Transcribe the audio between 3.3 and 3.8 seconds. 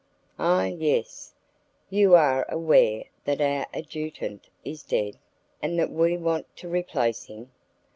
our